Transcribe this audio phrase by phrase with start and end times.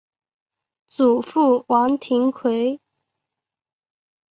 [0.87, 2.79] 祖父王庭槐。